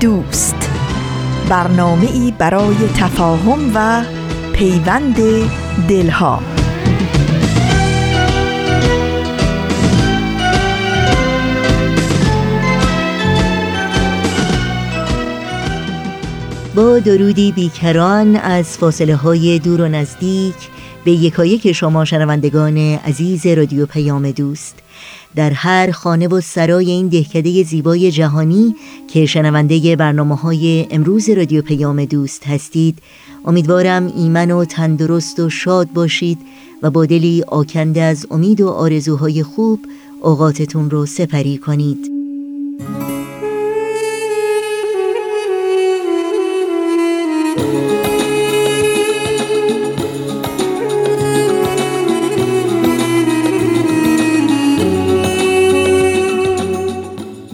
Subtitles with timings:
[0.00, 0.70] دوست.
[1.48, 4.04] برنامه ای برای تفاهم و
[4.52, 5.16] پیوند
[5.88, 6.42] دلها.
[16.74, 20.54] با درودی بیکران از فاصله های دور و نزدیک
[21.04, 24.78] به یکایک شما شنوندگان عزیز رادیو پیام دوست.
[25.34, 28.74] در هر خانه و سرای این دهکده زیبای جهانی
[29.08, 32.98] که شنونده برنامه های امروز رادیو پیام دوست هستید
[33.44, 36.38] امیدوارم ایمن و تندرست و شاد باشید
[36.82, 39.80] و با دلی آکنده از امید و آرزوهای خوب
[40.22, 42.10] اوقاتتون رو سپری کنید.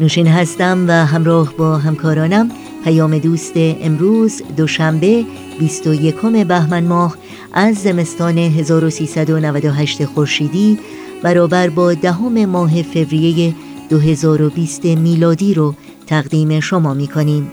[0.06, 2.50] نوشین هستم و همراه با همکارانم
[2.84, 5.24] پیام دوست امروز دوشنبه
[5.58, 6.14] 21
[6.48, 7.16] بهمن ماه
[7.52, 10.78] از زمستان 1398 خورشیدی
[11.22, 13.54] برابر با دهم ماه فوریه
[13.90, 15.74] 2020 میلادی رو
[16.06, 17.52] تقدیم شما می کنیم.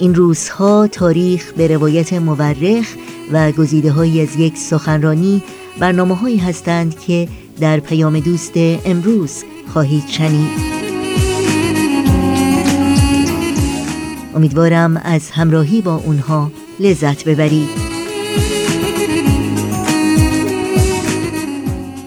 [0.00, 2.86] این روزها تاریخ به روایت مورخ
[3.32, 5.42] و گزیده های از یک سخنرانی
[5.78, 7.28] برنامه هایی هستند که
[7.60, 10.72] در پیام دوست امروز خواهید شنید.
[14.34, 17.91] امیدوارم از همراهی با اونها لذت ببرید.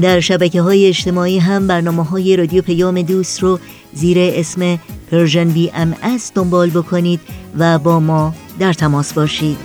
[0.03, 3.59] در شبکه های اجتماعی هم برنامه های رادیو پیام دوست رو
[3.93, 4.79] زیر اسم
[5.11, 7.21] Persian BMS دنبال بکنید
[7.59, 9.57] و با ما در تماس باشید.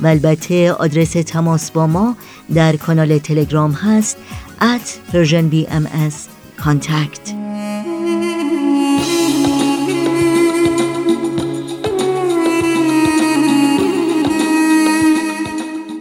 [0.00, 2.16] و البته آدرس تماس با ما
[2.54, 4.16] در کانال تلگرام هست
[4.60, 7.34] at Persian Contact.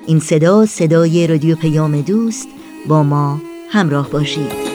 [0.07, 2.47] این صدا صدای رادیو پیام دوست
[2.88, 4.65] با ما همراه باشید.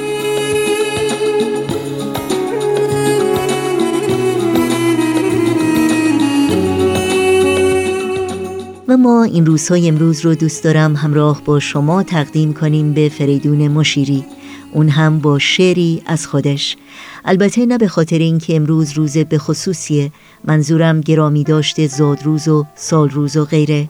[8.88, 13.68] و ما این روزهای امروز رو دوست دارم همراه با شما تقدیم کنیم به فریدون
[13.68, 14.24] مشیری.
[14.72, 16.76] اون هم با شعری از خودش.
[17.24, 20.12] البته نه به خاطر اینکه امروز روز به خصوصیه
[20.44, 23.88] منظورم گرامی داشته زادروز و سالروز و غیره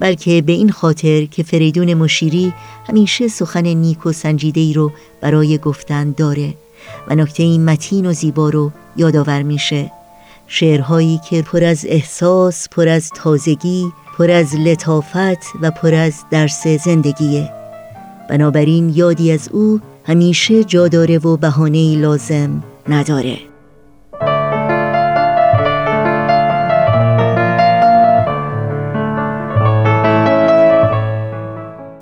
[0.00, 2.52] بلکه به این خاطر که فریدون مشیری
[2.88, 6.54] همیشه سخن نیک و سنجیده ای رو برای گفتن داره
[7.08, 9.90] و نکته این متین و زیبا رو یادآور میشه.
[10.46, 16.66] شعرهایی که پر از احساس پر از تازگی پر از لطافت و پر از درس
[16.66, 17.63] زندگیه.
[18.30, 23.38] بنابراین یادی از او همیشه جا داره و بهانه لازم نداره.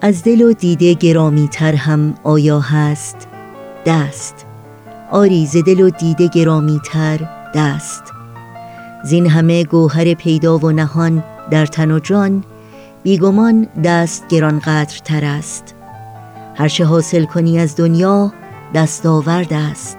[0.04, 3.16] از دل و دیده گرامی تر هم آیا هست؟
[3.86, 4.46] دست.
[5.10, 7.20] آری ز دل و دیده گرامی تر
[7.54, 8.02] دست.
[9.04, 12.44] زین همه گوهر پیدا و نهان در تن و جان
[13.02, 15.74] بیگمان دست گرانقدر تر است.
[16.54, 18.32] هرچه حاصل کنی از دنیا
[18.74, 19.96] دستاورد است.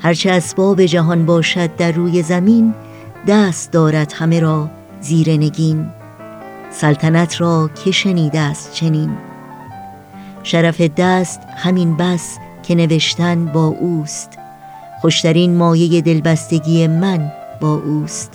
[0.00, 2.74] هرچه اسباب جهان باشد در روی زمین
[3.28, 4.70] دست دارد همه را
[5.00, 5.86] زیر نگین.
[6.70, 9.10] سلطنت را که شنیده است چنین.
[10.42, 14.30] شرف دست همین بس که نوشتن با اوست.
[15.00, 18.32] خوشترین مایه دلبستگی من با اوست.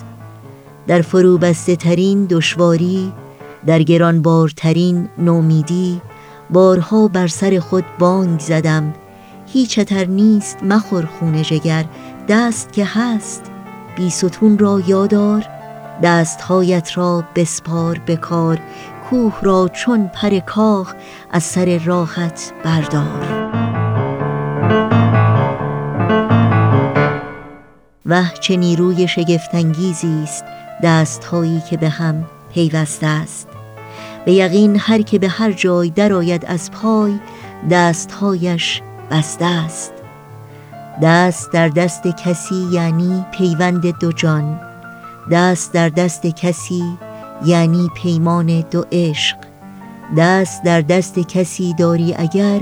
[0.86, 3.12] در فرو بسته ترین دشواری
[3.66, 6.00] در گرانبارترین نومیدی
[6.52, 8.94] بارها بر سر خود بانگ زدم.
[9.46, 11.84] هیچ اتر نیست مخور خون جگر.
[12.28, 13.50] دست که هست
[13.96, 15.44] بی ستون را یادار.
[16.02, 18.58] دستهایت را بسپار بکار
[19.10, 20.94] کوه را چون پر کاخ
[21.30, 23.50] از سر راحت بردار.
[28.06, 30.44] و چه نیروی شگفتانگیزی است.
[30.82, 32.24] دستهایی که به هم
[32.54, 33.59] پیوسته است.
[34.24, 37.18] به یقین هر که به هر جای درآید از پای
[37.70, 39.92] دستهایش بسته است.
[41.02, 44.60] دست در دست کسی یعنی پیوند دو جان.
[45.30, 46.98] دست در دست کسی
[47.44, 49.36] یعنی پیمان دو عشق.
[50.16, 52.60] دست در دست کسی داری اگر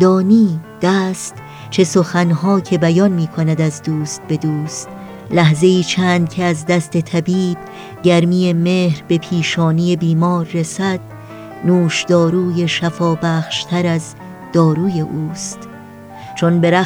[0.00, 1.34] دانی دست
[1.70, 4.88] چه سخنها که بیان می کند از دوست به دوست.
[5.32, 7.58] لحظه چند که از دست طبیب
[8.02, 11.00] گرمی مهر به پیشانی بیمار رسد
[11.64, 14.14] نوش داروی شفا بخشتر از
[14.52, 15.58] داروی اوست.
[16.36, 16.80] چون به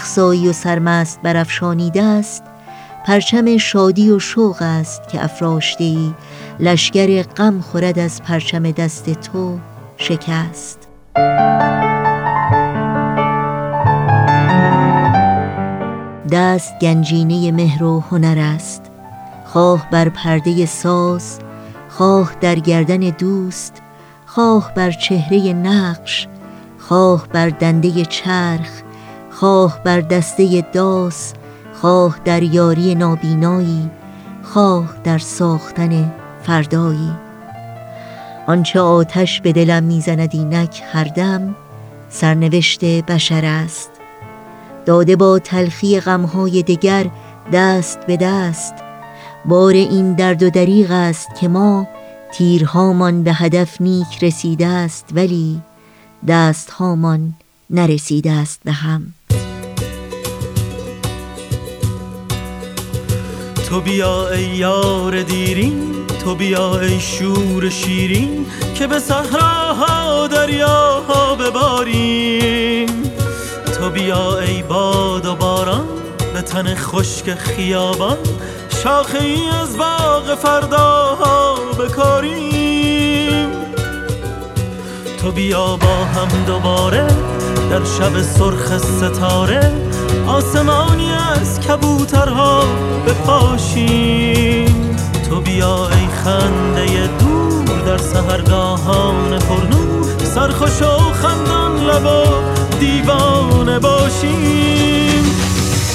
[0.48, 2.42] و سرمست برافشانیده است
[3.06, 6.12] پرچم شادی و شوق است که افراشته ای
[6.60, 9.58] لشگر غم خورد از پرچم دست تو
[9.96, 10.88] شکست.
[16.30, 18.82] دست گنجینه مهر و هنر است.
[19.44, 21.38] خواه بر پرده ساز
[21.88, 23.82] خواه در گردن دوست
[24.26, 26.28] خواه بر چهره نقش
[26.78, 28.82] خواه بر دنده چرخ
[29.30, 31.32] خواه بر دسته داس
[31.80, 33.90] خواه در یاری نابینایی
[34.42, 36.12] خواه در ساختن
[36.42, 37.12] فردایی.
[38.46, 41.54] آنچه آتش به دلم می‌زند اینک هر دم
[42.08, 43.93] سرنوشت بشر است.
[44.86, 47.06] داده با تلخی غمهای دگر
[47.52, 48.74] دست به دست.
[49.44, 51.88] بار این درد و دریغ است که ما
[52.32, 55.60] تیرهامان به هدف نیک رسیده است ولی
[56.28, 57.34] دستهامان
[57.70, 59.14] نرسیده است به هم.
[63.68, 65.94] تو بیا ای یار دیرین
[66.24, 72.88] تو بیا ای شور شیرین که به صحراها دریاها بباریم.
[73.84, 75.86] تو بیا ای باد و باران
[76.34, 78.16] به تن خشک خیابان.
[78.82, 83.48] شاخه ای از باغ فرداها بکاریم.
[85.20, 87.06] تو بیا با هم دوباره
[87.70, 89.72] در شب سرخ ستاره
[90.26, 92.64] آسمانی از کبوترها
[93.06, 94.96] بپاشیم.
[95.28, 99.94] تو بیا ای خنده دور در سهرگاهان پرنور
[100.34, 102.24] سرخوش و خندان لبا
[102.80, 105.24] دیوانه باشیم.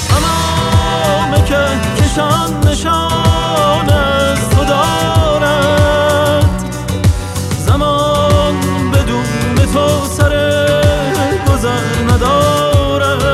[0.08, 1.58] تمام که
[2.02, 6.44] کشان نشان از تو دارد
[7.66, 8.54] زمان
[8.92, 10.32] بدون تو سر
[11.48, 11.84] گذر
[12.14, 13.24] ندارد.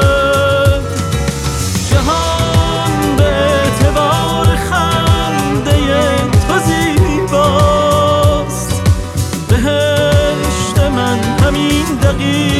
[1.90, 5.76] جهان به اعتبار خنده
[6.48, 8.02] تو زیباست.
[9.48, 12.55] بهشت من همین دقیقه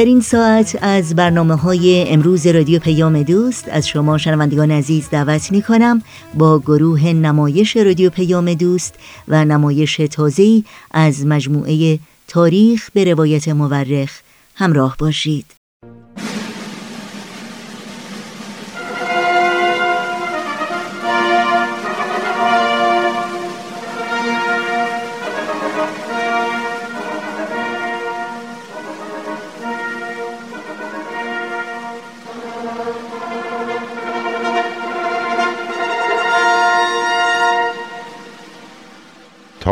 [0.00, 5.52] در این ساعت از برنامه های امروز رادیو پیام دوست از شما شنوندگان عزیز دعوت
[5.52, 6.02] می کنم
[6.34, 8.94] با گروه نمایش رادیو پیام دوست
[9.28, 14.20] و نمایش تازه‌ای از مجموعه تاریخ به روایت مورخ
[14.54, 15.59] همراه باشید.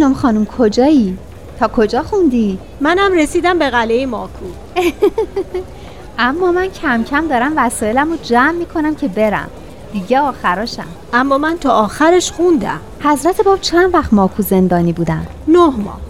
[0.00, 1.18] ترنم خانم کجایی؟
[1.58, 4.44] تا کجا خوندی؟ منم رسیدم به قلعه ماکو.
[6.18, 9.48] اما من کم کم دارم وسایلم رو جمع می‌کنم که برم.
[9.92, 10.86] دیگه آخراشم.
[11.12, 12.80] اما من تا آخرش خوندم.
[13.00, 16.00] حضرت باب چند وقت ماکو زندانی بودن؟ نه ماه.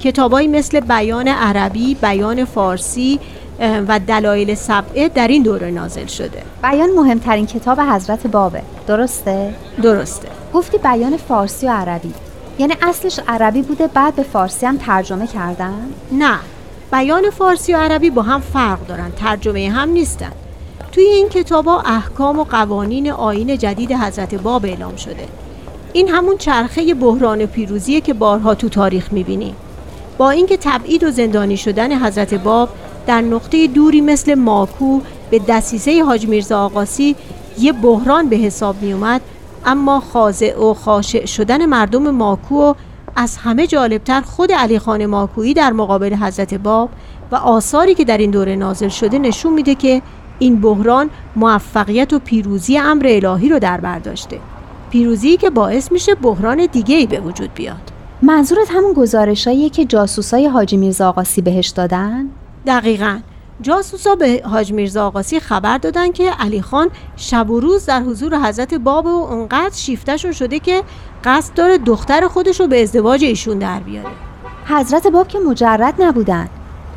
[0.00, 3.20] کتابایی مثل بیان عربی، بیان فارسی
[3.60, 6.42] و دلایل سبعه در این دوره نازل شده.
[6.62, 8.62] بیان مهمترین کتاب حضرت بابه.
[8.86, 10.28] درسته؟ درسته.
[10.54, 12.14] گفتی بیان فارسی و عربی.
[12.60, 16.38] یعنی اصلش عربی بوده بعد به فارسی هم ترجمه کردن؟ نه
[16.92, 20.32] بیان فارسی و عربی با هم فرق دارن ترجمه هم نیستن.
[20.92, 25.28] توی این کتاب ها احکام و قوانین آین جدید حضرت باب اعلام شده.
[25.92, 29.56] این همون چرخه بحران پیروزیه که بارها تو تاریخ می‌بینیم
[30.18, 32.68] با اینکه تبعید و زندانی شدن حضرت باب
[33.06, 35.00] در نقطه دوری مثل ماکو
[35.30, 37.16] به دسیسه حاج میرزا آقاسی
[37.58, 39.20] یه بحران به حساب می اومد
[39.66, 42.74] اما خاضع و خاشع شدن مردم ماکو
[43.16, 46.90] از همه جالبتر خود علی خان ماکویی در مقابل حضرت باب
[47.32, 50.02] و آثاری که در این دوره نازل شده نشون میده که
[50.38, 54.38] این بحران موفقیت و پیروزی امر الهی رو در برداشته
[54.90, 57.92] پیروزی که باعث میشه بحران دیگه ای به وجود بیاد.
[58.22, 62.28] منظورت همون گزارشاییه که جاسوسای حاجی میرزا آقاسی بهش دادن؟
[62.66, 63.18] دقیقا.
[63.62, 68.38] جاسوسا به حاج میرزا آقاسی خبر دادن که علی خان شب و روز در حضور
[68.38, 70.82] حضرت باب و اونقدر شیفتشون شده که
[71.24, 74.10] قصد داره دختر خودش رو به ازدواج ایشون در بیاره.
[74.66, 76.48] حضرت باب که مجرد نبودن.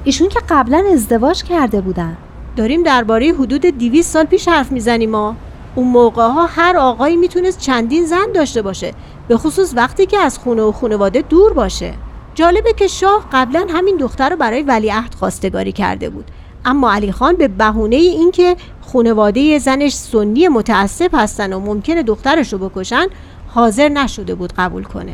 [0.03, 2.17] ایشون که قبلا ازدواج کرده بودن.
[2.55, 5.35] داریم درباره حدود 200 سال پیش حرف می‌زنیم ما
[5.75, 8.93] اون موقع ها هر آقایی می‌تونست چندین زن داشته باشه
[9.27, 11.93] به خصوص وقتی که از خونه و خانواده دور باشه.
[12.35, 16.31] جالبه که شاه قبلا همین دختر رو برای ولیعهد خواستگاری کرده بود.
[16.65, 18.55] اما علی خان به بهونه اینکه
[18.93, 23.07] خانواده زنش سنی متعصب هستن و ممکنه دخترش رو بکشن
[23.47, 25.13] حاضر نشده بود قبول کنه.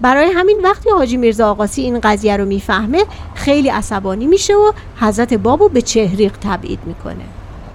[0.00, 5.34] برای همین وقتی حاجی میرزا آقاسی این قضیه رو می‌فهمه خیلی عصبانی میشه و حضرت
[5.34, 7.24] بابو به چهریق تبعید می‌کنه.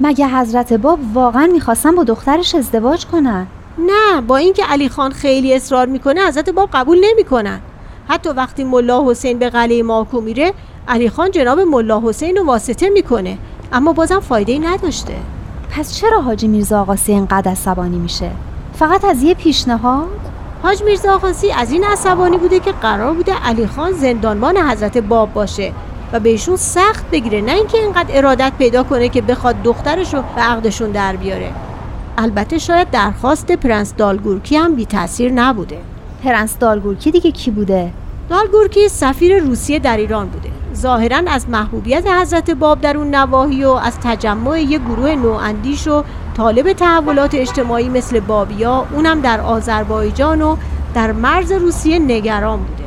[0.02, 3.48] مگه حضرت باب واقعا می‌خواستن با دخترش ازدواج کنن؟
[3.78, 7.60] نه با اینکه علی خان خیلی اصرار می‌کنه حضرت باب قبول نمی‌کنن.
[8.08, 10.54] حتی وقتی ملا حسین به قلعه ماکو میره
[10.88, 13.38] علی خان جناب ملا حسین رو واسطه می‌کنه.
[13.74, 15.16] اما بازم فایده ای نداشته.
[15.72, 18.32] پس چرا حاجی میرزا آقاسی اینقدر عصبانی میشه؟
[18.74, 20.20] فقط از یه پیشنهاد؟
[20.64, 25.34] حاج میرزا آقاسی از این عصبانی بوده که قرار بوده علی خان زندانبان حضرت باب
[25.34, 25.72] باشه
[26.14, 30.42] و بهشون سخت بگیره نه اینکه اینقدر ارادت پیدا کنه که بخواد دخترش رو به
[30.42, 31.52] عقدشون در بیاره.
[32.18, 35.78] البته شاید درخواست پرنس دالگورکی هم بی تاثیر نبوده.
[36.26, 37.92] پرنس دالگورکی دیگه کی بوده؟
[38.30, 40.50] دالگورکی سفیر روسیه در ایران بوده.
[40.76, 46.04] ظاهرا از محبوبیت حضرت باب در اون نواحی و از تجمع یک گروه نواندیش و
[46.38, 50.56] طالب تحولات اجتماعی مثل بابیا اونم در آذربایجان و
[50.94, 52.84] در مرز روسیه نگران بوده.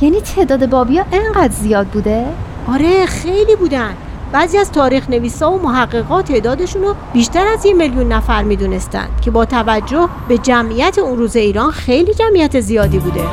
[0.00, 2.26] یعنی تعداد بابیا انقدر زیاد بوده؟
[2.68, 3.94] آره خیلی بودن.
[4.32, 9.30] بعضی از تاریخ نویسا و محققات تعدادشون رو بیشتر از یه میلیون نفر می‌دونستند که
[9.30, 13.24] با توجه به جمعیت اون روز ایران خیلی جمعیت زیادی بوده.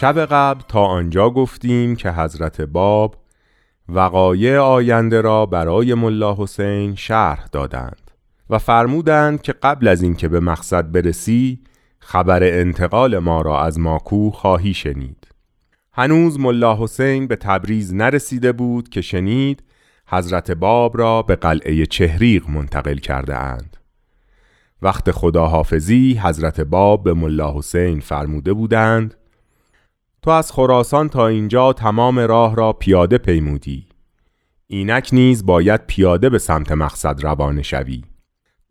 [0.00, 3.16] شب قبل تا آنجا گفتیم که حضرت باب
[3.88, 8.10] وقایع آینده را برای ملا حسین شرح دادند
[8.50, 11.60] و فرمودند که قبل از اینکه به مقصد برسی
[11.98, 15.28] خبر انتقال ما را از ماکو خواهی شنید.
[15.92, 19.62] هنوز ملا حسین به تبریز نرسیده بود که شنید
[20.06, 23.76] حضرت باب را به قلعه چهریق منتقل کرده اند.
[24.82, 29.14] وقت خداحافظی حضرت باب به ملا حسین فرموده بودند
[30.22, 33.86] تو از خراسان تا اینجا تمام راه را پیاده پیمودی.
[34.66, 38.04] اینک نیز باید پیاده به سمت مقصد روانه شوی.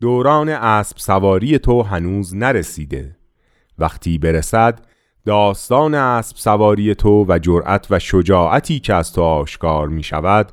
[0.01, 3.15] دوران اسب سواری تو هنوز نرسیده.
[3.77, 4.85] وقتی برسد
[5.25, 10.51] داستان اسب سواری تو و جرأت و شجاعتی که از تو آشکار می شود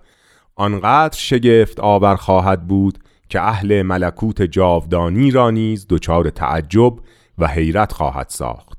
[0.55, 2.99] آنقدر شگفت آور خواهد بود
[3.29, 6.93] که اهل ملکوت جاودانی را نیز دچار تعجب
[7.39, 8.76] و حیرت خواهد ساخت.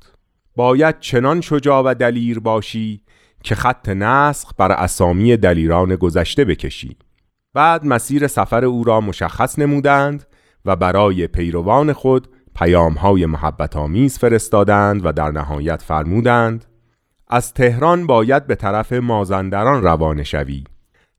[0.57, 3.01] باید چنان شجاع و دلیر باشی
[3.43, 6.97] که خط نسخ بر اسامی دلیران گذشته بکشی.
[7.53, 10.25] بعد مسیر سفر او را مشخص نمودند
[10.65, 16.65] و برای پیروان خود پیامهای محبت آمیز فرستادند و در نهایت فرمودند
[17.27, 20.63] از تهران باید به طرف مازندران روانه شوی.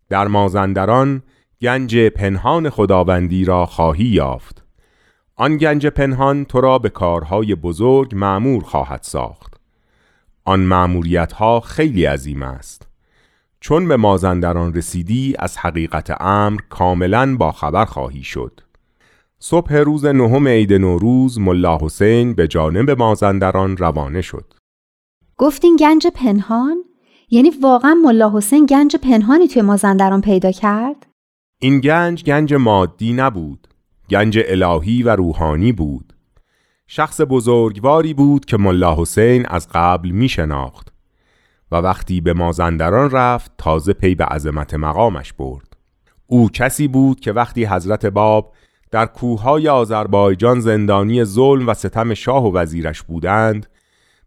[0.08, 1.22] در مازندران
[1.60, 4.67] گنج پنهان خداوندی را خواهی یافت.
[5.40, 9.60] آن گنج پنهان تو را به کارهای بزرگ معمور خواهد ساخت.
[10.44, 12.86] آن معموریت ها خیلی عظیم است.
[13.60, 18.60] چون به مازندران رسیدی از حقیقت امر کاملا با خبر خواهی شد.
[19.38, 24.54] صبح روز نهم عید نوروز ملا حسین به جانب مازندران روانه شد.
[25.36, 26.84] گفتین گنج پنهان؟
[27.30, 31.06] یعنی واقعا ملا حسین گنج پنهانی توی مازندران پیدا کرد؟
[31.60, 33.68] این گنج گنج مادی نبود.
[34.10, 36.12] گنج الهی و روحانی بود
[36.86, 40.92] شخص بزرگواری بود که ملا حسین از قبل می شناخت
[41.72, 45.76] و وقتی به مازندران رفت تازه پی به عظمت مقامش برد
[46.26, 48.52] او کسی بود که وقتی حضرت باب
[48.90, 53.66] در کوههای آذربایجان زندانی ظلم و ستم شاه و وزیرش بودند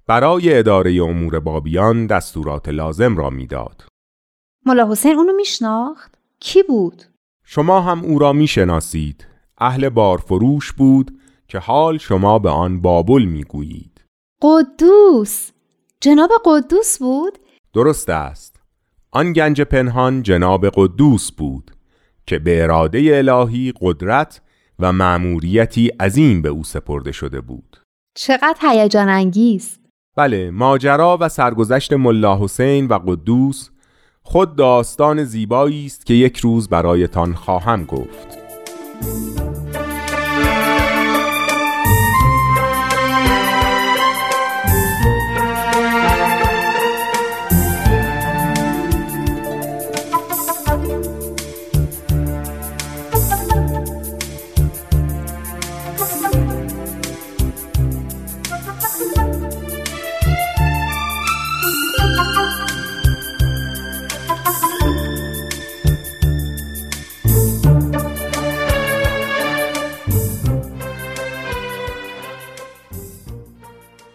[0.08, 3.84] برای اداره امور بابیان دستورات لازم را می‌داد.
[4.66, 7.04] ملا حسین اونو میشناخت؟ کی بود؟
[7.44, 9.31] شما هم او را می‌شناسید.
[9.62, 14.06] اهل بارفروش بود که حال شما به آن بابل می‌گویید.
[14.41, 15.51] قدوس
[16.01, 17.38] جناب قدوس بود؟
[17.74, 18.62] درست است.
[19.12, 21.72] آن گنج پنهان جناب قدوس بود
[22.25, 24.41] که به اراده الهی قدرت
[24.80, 27.77] و مأموریتی عظیم به او سپرده شده بود.
[28.15, 29.80] چقدر هیجان انگیز
[30.15, 33.70] بله ماجرا و سرگذشت ملا حسین و قدوس
[34.24, 38.41] خود داستان زیبایی است که یک روز برایتان خواهم گفت
[39.01, 39.61] Música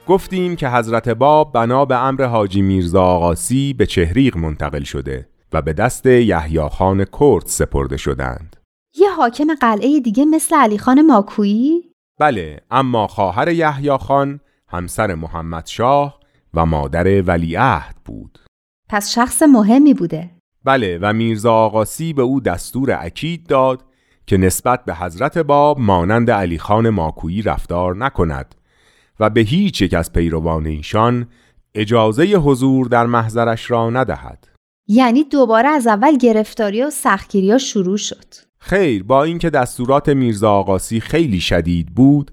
[0.07, 5.63] گفتیم که حضرت باب بنا به امر حاجی میرزا آقاسی به چهریق منتقل شده و
[5.63, 8.57] به دست یحیی خان کرد سپرده شدند.
[8.97, 15.67] یه حاکم قلعه دیگه مثل علی خان ماکویی؟ بله اما خواهر یحیی خان همسر محمد
[15.67, 16.21] شاه
[16.55, 18.39] و مادر ولیعهد بود.
[18.89, 20.31] پس شخص مهمی بوده.
[20.65, 23.85] بله و میرزا آقاسی به او دستور اکید داد
[24.27, 28.55] که نسبت به حضرت باب مانند علی خان ماکویی رفتار نکند
[29.21, 31.27] و به هیچ یک از پیروان ایشان
[31.75, 34.49] اجازه حضور در محضرش را ندهد.
[34.89, 38.35] یعنی دوباره از اول گرفتاری و سختگیری شروع شد.
[38.59, 42.31] خیر با اینکه دستورات میرزا آقاسی خیلی شدید بود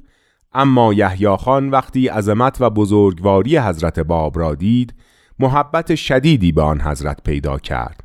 [0.53, 4.93] اما یحیی خان وقتی عظمت و بزرگواری حضرت باب را دید
[5.39, 8.03] محبت شدیدی به آن حضرت پیدا کرد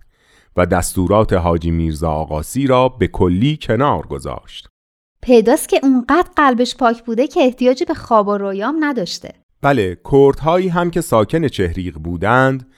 [0.56, 4.67] و دستورات حاجی میرزا آقاسی را به کلی کنار گذاشت.
[5.22, 9.30] پیداست که اونقدر قلبش پاک بوده که احتیاجی به خواب و رویام نداشته.
[9.62, 12.68] بله کردهایی هم که ساکن چهریق بودند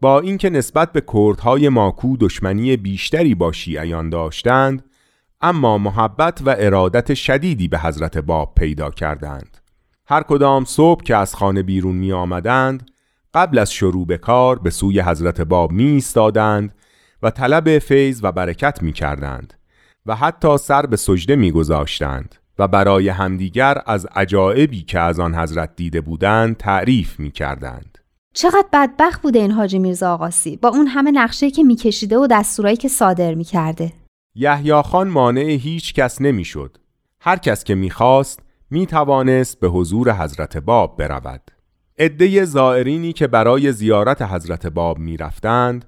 [0.00, 4.84] با اینکه نسبت به کردهای ماکو دشمنی بیشتری با شیعیان داشتند
[5.40, 9.56] اما محبت و ارادت شدیدی به حضرت باب پیدا کردند.
[10.06, 12.90] هر کدام صبح که از خانه بیرون می آمدند
[13.34, 16.74] قبل از شروع به کار به سوی حضرت باب می ایستادند
[17.22, 19.54] و طلب فیض و برکت می کردند
[20.06, 25.76] و حتی سر به سجده میگذاشتند و برای همدیگر از عجایبی که از آن حضرت
[25.76, 27.98] دیده بودند تعریف می کردند.
[28.34, 32.76] چقدر بدبخت بوده این حاجی میرزا آقاسی با اون همه نقشه که میکشیده و دستورایی
[32.76, 33.92] که صادر می‌کرده.
[34.34, 36.76] یحیی خان مانع هیچ کس نمی‌شد.
[37.20, 41.50] هر کس که می‌خواست می‌توانست به حضور حضرت باب برود.
[41.98, 45.84] عده زائرینی که برای زیارت حضرت باب می‌رفتند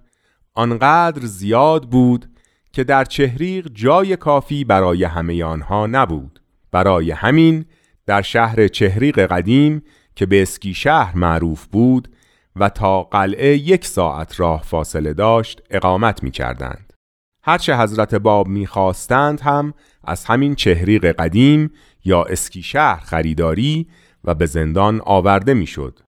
[0.55, 2.32] آنقدر زیاد بود
[2.73, 7.65] که در چهریق جای کافی برای همه آنها نبود برای همین
[8.07, 9.83] در شهر چهریق قدیم
[10.15, 12.09] که به اسکی شهر معروف بود
[12.57, 16.93] و تا قلعه یک ساعت راه فاصله داشت اقامت می کردند.
[17.45, 21.71] هرچه حضرت باب می خواستند هم از همین چهریق قدیم
[22.05, 23.89] یا اسکی شهر خریداری
[24.25, 25.99] و به زندان آورده می شد.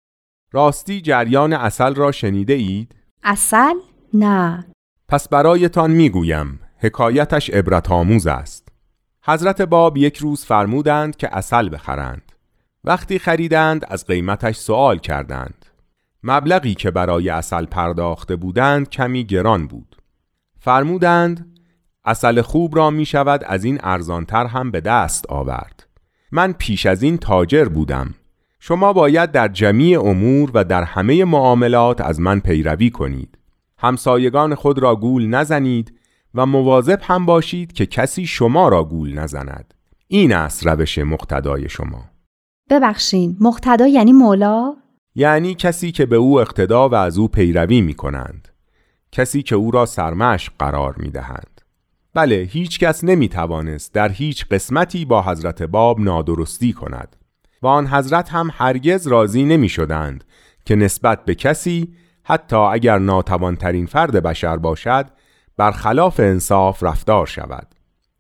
[0.53, 3.75] راستی جریان اصل را شنیده اید؟ اصل؟
[4.15, 4.65] نه
[5.15, 8.69] پس برایتان می‌گویم حکایتش عبرت آموز است.
[9.25, 12.33] حضرت باب یک روز فرمودند که اصل بخرند.
[12.85, 15.67] وقتی خریدند از قیمتش سوال کردند.
[16.23, 19.97] مبلغی که برای اصل پرداخته بودند کمی گران بود.
[20.59, 21.59] فرمودند
[22.05, 25.87] اصل خوب را می شود از این ارزانتر هم به دست آورد.
[26.33, 28.15] من پیش از این تاجر بودم.
[28.61, 33.39] شما باید در جمیع امور و در همه معاملات از من پیروی کنید.
[33.85, 35.99] همسایگان خود را گول نزنید
[36.35, 39.75] و مواظب هم باشید که کسی شما را گول نزند.
[40.09, 42.05] این است روش مقتدای شما.
[42.71, 44.75] ببخشین مقتدا یعنی مولا؟
[45.15, 48.49] یعنی کسی که به او اقتدا و از او پیروی می کنند.
[49.13, 51.61] کسی که او را سرمش قرار می دهند.
[52.15, 57.17] بله هیچ کس نمی توانست در هیچ قسمتی با حضرت باب نادرستی کند.
[57.63, 60.25] و آن حضرت هم هرگز راضی نمی شدند
[60.65, 61.95] که نسبت به کسی
[62.25, 65.07] حتی اگر ناتوانترین فرد بشر باشد
[65.57, 67.67] برخلاف انصاف رفتار شود.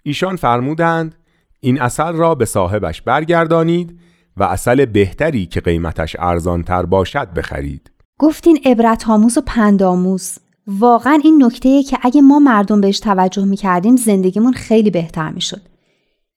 [0.02, 1.14] ایشان فرمودند
[1.60, 3.98] این اصل را به صاحبش برگردانید
[4.36, 7.90] و اصل بهتری که قیمتش ارزانتر باشد بخرید.
[8.18, 13.96] گفتین عبرت آموز و پندآموز واقعا این نکته که اگه ما مردم بهش توجه می‌کردیم
[13.96, 15.60] زندگیمون خیلی بهتر می‌شد.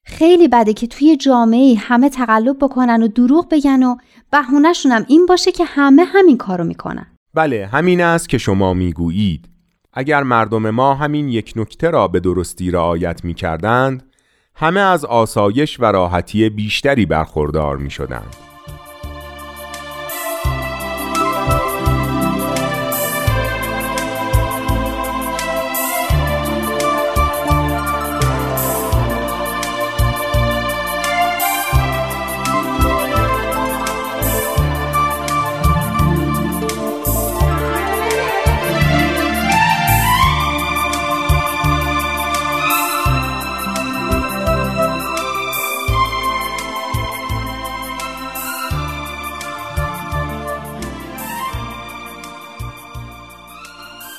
[0.06, 3.96] خیلی بده که توی جامعه همه تقلب بکنن و دروغ بگن و
[4.32, 7.17] بهونهشون این باشه که همه همین کارو می‌کنن.
[7.38, 9.50] بله همین است که شما می‌گویید
[9.94, 14.04] اگر مردم ما همین یک نکته را به درستی رعایت می کردند
[14.56, 18.47] همه از آسایش و راحتی بیشتری برخوردار می شدند.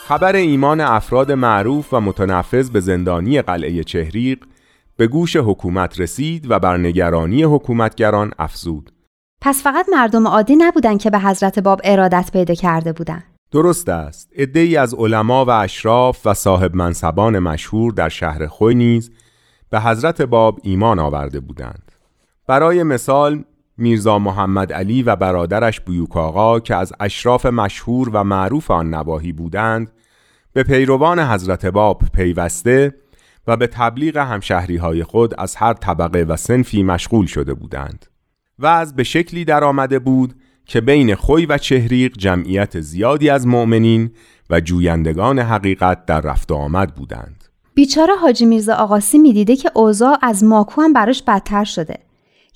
[0.08, 4.44] خبر ایمان افراد معروف و متنفذ به زندانی قلعه چهریق
[4.96, 8.92] به گوش حکومت رسید و بر نگرانی حکومتگران افزود.
[9.40, 13.24] پس فقط مردم عادی نبودن که به حضرت باب ارادت پیدا کرده بودند.
[13.50, 14.30] درست است.
[14.54, 19.10] ای از علما و اشراف و صاحب منصبان مشهور در شهر خوی نیز
[19.70, 21.92] به حضرت باب ایمان آورده بودند.
[22.46, 23.44] برای مثال
[23.78, 29.32] میرزا محمد علی و برادرش بیوک آقا که از اشراف مشهور و معروف آن نواحی
[29.32, 29.90] بودند
[30.52, 32.94] به پیروان حضرت باب پیوسته
[33.46, 38.06] و به تبلیغ همشهری های خود از هر طبقه و سنفی مشغول شده بودند
[38.58, 40.34] و از به شکلی در آمده بود
[40.66, 44.10] که بین خوی و چهریق جمعیت زیادی از مؤمنین
[44.50, 47.44] و جویندگان حقیقت در رفت آمد بودند.
[47.74, 51.98] بیچاره حاجی میرزا آقاسی می‌دیده که اوضاع از ماکو هم براش بدتر شده.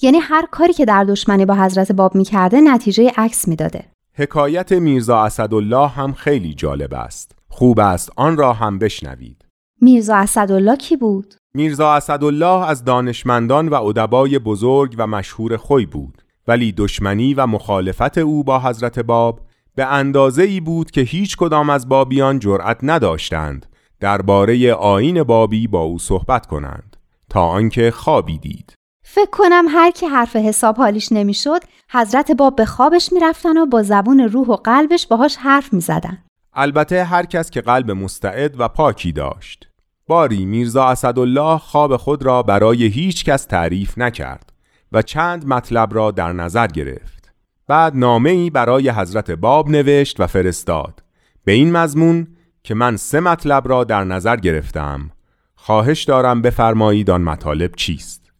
[0.03, 3.85] یعنی هر کاری که در دشمنی با حضرت باب می‌کرده نتیجه عکس می‌داده.
[4.15, 7.42] حکایت میرزا اسدالله هم خیلی جالب است.
[7.55, 9.45] خوب است آن را هم بشنوید.
[9.81, 16.23] میرزا اسدالله کی بود؟ میرزا اسدالله از دانشمندان و ادبای بزرگ و مشهور خوی بود
[16.49, 19.41] ولی دشمنی و مخالفت او با حضرت باب
[19.75, 23.67] به اندازه ای بود که هیچ کدام از بابیان جرأت نداشتند
[24.01, 26.97] درباره آین بابی با او صحبت کنند
[27.31, 28.75] تا آنکه خوابی دید.
[29.05, 31.61] فکر کنم هر کی حرف حساب حالیش نمی‌شد
[31.91, 36.19] حضرت باب به خوابش می‌رفتن و با زبون روح و قلبش باهاش حرف می‌زدن.
[36.55, 39.69] البته هر کس که قلب مستعد و پاکی داشت.
[40.07, 44.53] باری میرزا اسدالله خواب خود را برای هیچ کس تعریف نکرد
[44.93, 47.33] و چند مطلب را در نظر گرفت.
[47.67, 51.03] بعد نامه ای برای حضرت باب نوشت و فرستاد.
[51.45, 52.27] به این مضمون
[52.63, 55.11] که من سه مطلب را در نظر گرفتم.
[55.55, 58.33] خواهش دارم بفرمایید آن مطالب چیست؟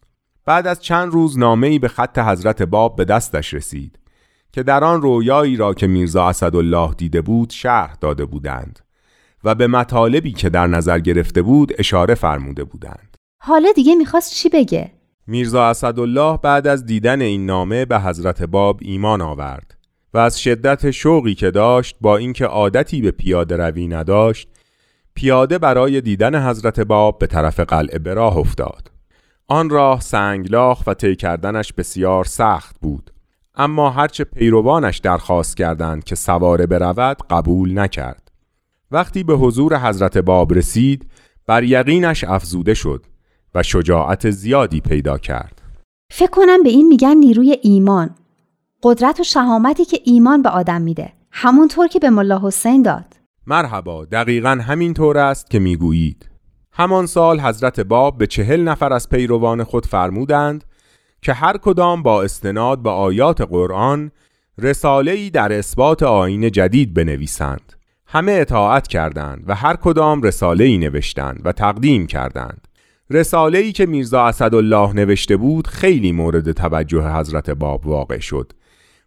[0.45, 3.99] بعد از چند روز نامه ای به خط حضرت باب به دستش رسید.
[4.53, 8.79] که در آن رویایی را که میرزا اسدالله دیده بود شرح داده بودند
[9.43, 13.17] و به مطالبی که در نظر گرفته بود اشاره فرموده بودند.
[13.41, 14.91] حالا دیگه می‌خواست چی بگه؟
[15.27, 19.77] میرزا اسدالله بعد از دیدن این نامه به حضرت باب ایمان آورد
[20.13, 24.47] و از شدت شوقی که داشت با اینکه عادتی به پیاده روی نداشت
[25.13, 28.91] پیاده برای دیدن حضرت باب به طرف قلعه به راه افتاد.
[29.47, 33.12] آن راه سنگلاخ و طی کردنش بسیار سخت بود.
[33.55, 38.31] اما هرچه پیروانش درخواست کردند که سواره برود قبول نکرد.
[38.91, 41.11] وقتی به حضور حضرت باب رسید
[41.47, 43.05] بر یقینش افزوده شد
[43.55, 45.61] و شجاعت زیادی پیدا کرد.
[46.11, 48.09] فکر کنم به این میگن نیروی ایمان.
[48.83, 51.13] قدرت و شهامتی که ایمان به آدم میده.
[51.31, 53.05] همونطور که به ملا حسین داد.
[53.47, 56.29] مرحبا دقیقا همین طور است که می‌گویید.
[56.71, 60.63] همان سال حضرت باب به چهل نفر از پیروان خود فرمودند
[61.23, 64.11] که هر کدام با استناد به آیات قرآن
[64.57, 67.73] رساله در اثبات آین جدید بنویسند.
[68.07, 72.67] همه اطاعت کردند و هر کدام رساله ای نوشتند و تقدیم کردند.
[73.09, 78.53] رساله ای که میرزا اسدالله نوشته بود خیلی مورد توجه حضرت باب واقع شد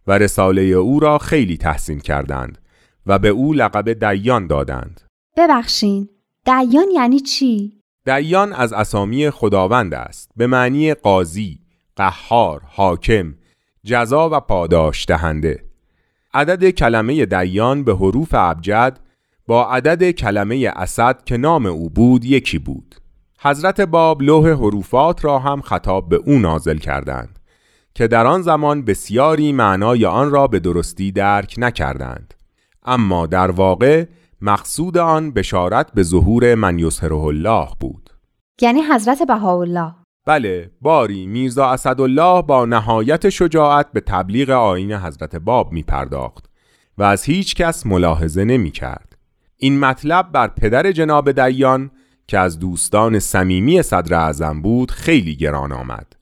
[0.07, 2.57] و رساله او را خیلی تحسین کردند
[3.05, 5.01] و به او لقب دیان دادند.
[5.37, 6.09] ببخشین
[6.45, 7.73] دیان یعنی چی؟
[8.05, 11.66] دیان از اسامی خداوند است به معنی قاضی،
[11.97, 13.33] قهار، حاکم،
[13.83, 15.63] جزا و پاداش دهنده.
[16.33, 18.99] عدد کلمه دیان به حروف ابجد
[19.47, 22.95] با عدد کلمه اسد که نام او بود یکی بود.
[23.39, 27.39] حضرت باب لوح حروفات را هم خطاب به او نازل کردند
[27.95, 32.33] که در آن زمان بسیاری معنای آن را به درستی درک نکردند.
[32.85, 34.05] اما در واقع
[34.41, 38.09] مقصود آن بشارت به ظهور من یسهره الله بود.
[38.61, 40.06] یعنی حضرت بهاءالله.
[40.27, 46.45] بله باری میرزا اسدالله با نهایت شجاعت به تبلیغ آین حضرت باب می پرداخت
[46.97, 49.17] و از هیچ کس ملاحظه نمی کرد.
[49.57, 51.91] این مطلب بر پدر جناب دیان
[52.27, 56.13] که از دوستان صمیمی صدر اعظم بود خیلی گران آمد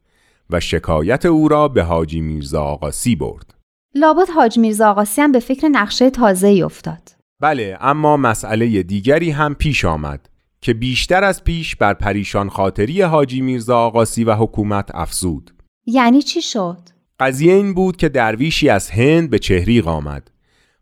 [0.50, 3.54] و شکایت او را به حاجی میرزا آقاسی برد.
[3.96, 7.10] لابد حاج میرزا آقاسی هم به فکر نقشه تازه افتاد.
[7.40, 10.30] بله اما مسئله دیگری هم پیش آمد
[10.66, 15.52] که بیشتر از پیش بر پریشان خاطری حاجی میرزا آقاسی و حکومت افزود.
[15.86, 16.78] یعنی چی شد؟
[17.20, 20.32] قضیه این بود که درویشی از هند به چهریق آمد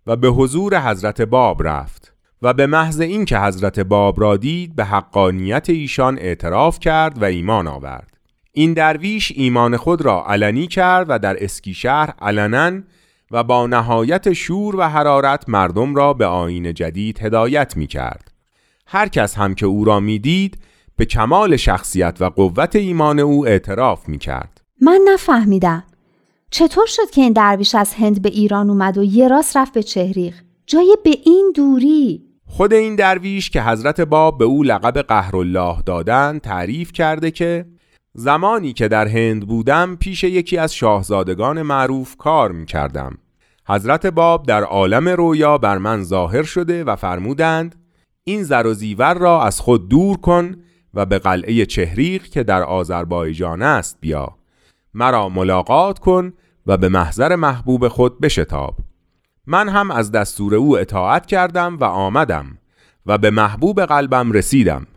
[0.08, 4.86] و به حضور حضرت باب رفت و به محض اینکه حضرت باب را دید به
[4.86, 8.18] حقانیت ایشان اعتراف کرد و ایمان آورد.
[8.52, 12.82] این درویش ایمان خود را علنی کرد و در اسکی شهر علنا
[13.32, 18.33] و با نهایت شور و حرارت مردم را به آین جدید هدایت می کرد.
[18.86, 20.58] هر کس هم که او را می‌دید
[20.98, 24.62] به کمال شخصیت و قوت ایمان او اعتراف می کرد.
[24.82, 25.84] من نفهمیدم.
[26.50, 29.84] چطور شد که این درویش از هند به ایران اومد و یه راست رفت به
[29.84, 30.36] چهریق؟
[30.68, 36.40] جای به این دوری؟ خود این درویش که حضرت باب به او لقب قهرالله دادن
[36.40, 37.66] تعریف کرده که
[38.14, 43.18] زمانی که در هند بودم پیش یکی از شاهزادگان معروف کار می کردم.
[43.68, 47.83] حضرت باب در عالم رویا بر من ظاهر شده و فرمودند
[48.24, 50.56] این زر و زیور را از خود دور کن
[50.94, 54.36] و به قلعه چهریق که در آذربایجان است بیا.
[54.94, 56.34] مرا ملاقات کن
[56.68, 58.78] و به محضر محبوب خود بشتاب.
[59.48, 62.58] من هم از دستور او اطاعت کردم و آمدم
[63.06, 64.88] و به محبوب قلبم رسیدم.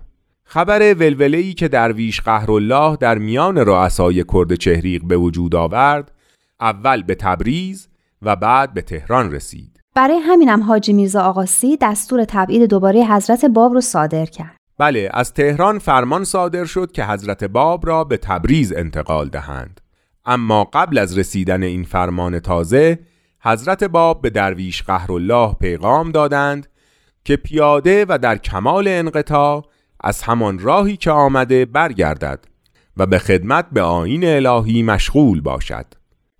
[0.44, 6.12] خبر ولوله‌ای که درویش قهرالله در میان رؤسای کرد چهریق به وجود آورد
[6.60, 7.88] اول به تبریز
[8.22, 9.75] و بعد به تهران رسید.
[9.96, 14.56] برای همینم حاجی میرزا آقاسی دستور تبعید دوباره حضرت باب رو صادر کرد.
[14.78, 19.80] بله از تهران فرمان صادر شد که حضرت باب را به تبریز انتقال دهند.
[20.24, 22.98] اما قبل از رسیدن این فرمان تازه
[23.40, 26.66] حضرت باب به درویش قهرالله پیغام دادند
[27.24, 29.64] که پیاده و در کمال انقطاع
[30.00, 32.44] از همان راهی که آمده برگردد
[32.96, 35.86] و به خدمت به آین الهی مشغول باشد.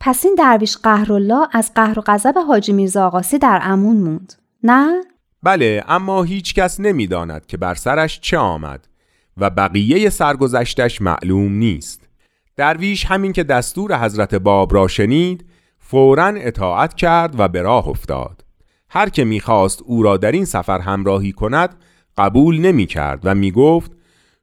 [0.00, 4.32] پس این درویش قهرالله از قهر و غضب حاجی میرزا آقاسی در امون موند.
[4.62, 5.00] نه؟
[5.42, 8.88] بله اما هیچ کس نمی‌داند که بر سرش چه آمد
[9.36, 12.08] و بقیه سرگذشتش معلوم نیست.
[12.56, 15.46] درویش همین که دستور حضرت باب را شنید
[15.78, 18.44] فورا اطاعت کرد و به راه افتاد.
[18.90, 21.74] هر که می‌خواست او را در این سفر همراهی کند
[22.18, 23.92] قبول نمی کرد و می گفت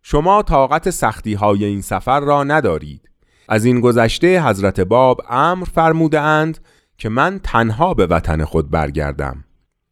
[0.01, 3.09] شما طاقت سختی های این سفر را ندارید.
[3.49, 6.59] از این گذشته حضرت باب امر فرموده اند
[6.97, 9.43] که من تنها به وطن خود برگردم.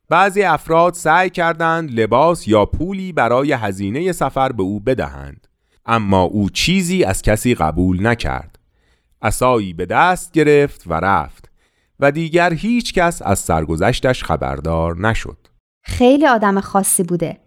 [0.10, 5.48] بعضی افراد سعی کردند لباس یا پولی برای هزینه سفر به او بدهند
[5.86, 8.60] اما او چیزی از کسی قبول نکرد.
[9.22, 11.52] اسایی به دست گرفت و رفت
[12.00, 15.38] و دیگر هیچ کس از سرگذشتش خبردار نشد.
[15.84, 17.38] خیلی آدم خاصی بوده.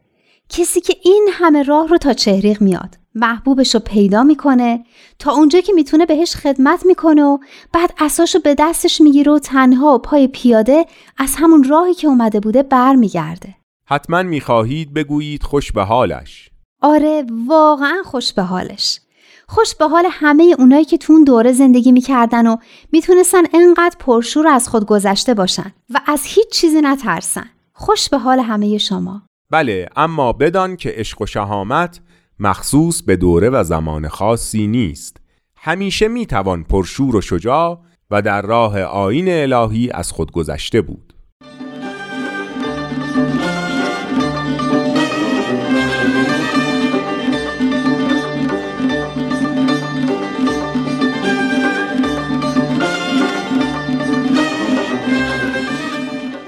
[0.48, 3.03] کسی که این همه راه رو تا چهریق میاد.
[3.14, 4.84] محبوبش رو پیدا می‌کنه
[5.18, 7.38] تا اونجا که می‌تونه بهش خدمت می‌کنه و
[7.72, 10.86] بعد اساشو به دستش می‌گیره و تنها و پای پیاده
[11.18, 13.54] از همون راهی که اومده بوده برمیگرده.
[13.88, 16.50] حتما می‌خواهید بگویید خوش به حالش.
[16.82, 19.00] آره واقعا خوش به حالش.
[19.48, 22.56] خوش به حال همه اونایی که تو اون دوره زندگی می‌کردن و
[22.92, 27.50] می‌تونستن انقدر پرشور از خود گذشته باشن و از هیچ چیزی نترسن.
[27.72, 29.22] خوش به حال همه شما.
[29.50, 32.00] بله اما بدان که عشق و شهامت
[32.38, 35.16] مخصوص به دوره و زمان خاصی نیست.
[35.56, 41.14] همیشه می توان پرشور و شجاع و در راه آین الهی از خود گذشته بود.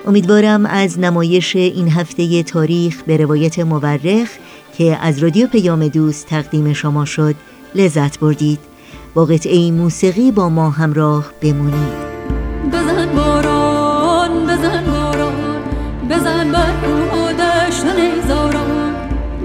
[0.07, 4.29] امیدوارم از نمایش این هفته تاریخ به روایت مورخ
[4.79, 7.35] که از رادیو پیام دوست تقدیم شما شد.
[7.75, 8.59] لذت بردید.
[9.15, 12.07] با قطعه موسیقی با ما همراه بمونید.
[12.73, 15.35] بزن باران بزن باران
[16.11, 18.95] بزن بر کوه دشت نیزاران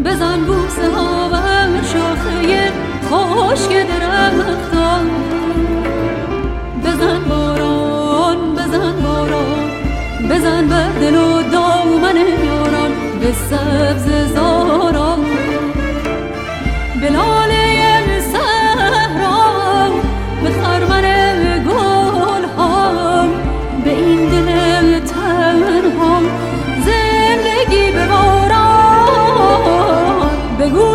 [0.05, 1.35] بزن بوسه ها و
[1.83, 2.71] شاخه
[3.09, 5.09] خوشک درختان.
[6.85, 9.71] بزن باران بزن باران
[10.29, 12.15] بزن بر دل و دامن
[12.45, 12.91] یاران.
[13.21, 14.90] به سبز زاران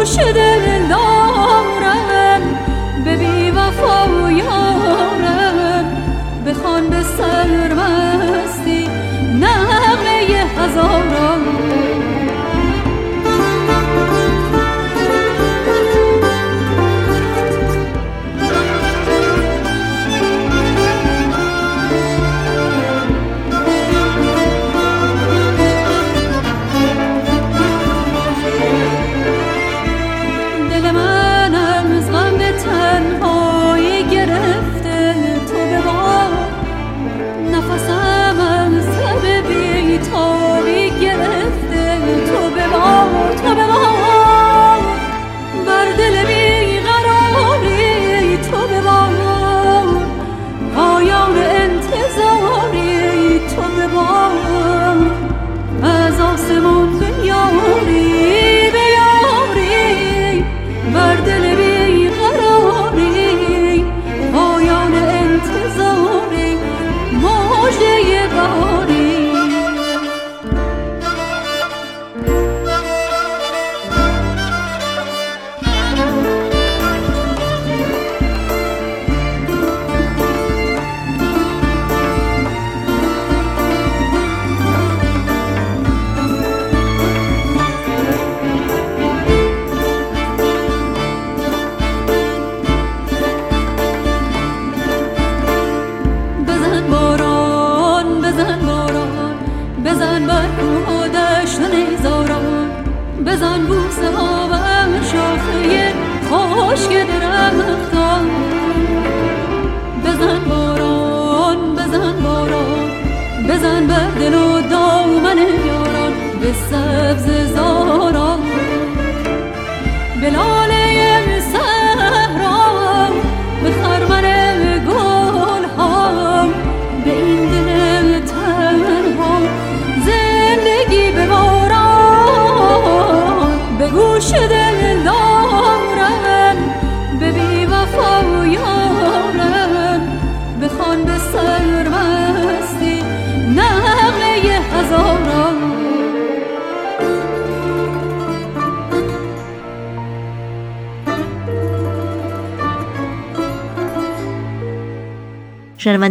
[0.07, 0.75] به گوش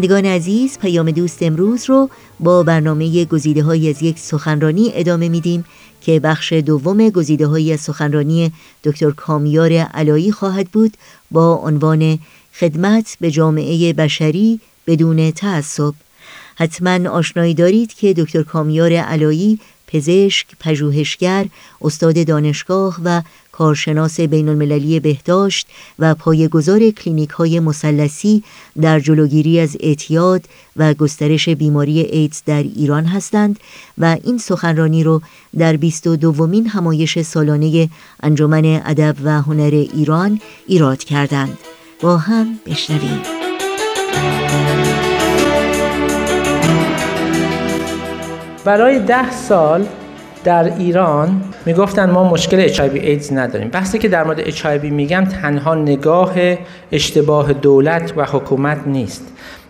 [0.05, 5.65] شنوندگان عزیز پیام دوست امروز رو با برنامه گزیده های از یک سخنرانی ادامه میدیم
[6.01, 8.51] که بخش دوم گزیده های سخنرانی
[8.83, 10.97] دکتر کامیار علایی خواهد بود
[11.31, 12.19] با عنوان
[12.59, 15.93] خدمت به جامعه بشری بدون تعصب.
[16.55, 21.45] حتما آشنایی دارید که دکتر کامیار علایی پزشک، پژوهشگر،
[21.81, 23.21] استاد دانشگاه و
[23.57, 25.67] کارشناس بین المللی بهداشت
[25.99, 28.43] و پایه‌گذار کلینیک های مثلثی
[28.81, 30.41] در جلوگیری از اعتیاد
[30.75, 33.59] و گسترش بیماری ایدز در ایران هستند
[33.97, 35.21] و این سخنرانی رو
[35.57, 37.89] در 22 دومین همایش سالانه
[38.23, 41.57] انجمن ادب و هنر ایران ایراد کردند.
[42.01, 43.21] با هم بشنویم.
[48.65, 49.87] برای ده سال
[50.45, 53.69] در ایران می‌گفتن ما مشکل HIV ایدز نداریم.
[53.69, 56.33] بحثی که در مورد HIV میگم تنها نگاه
[56.91, 59.27] اشتباه دولت و حکومت نیست.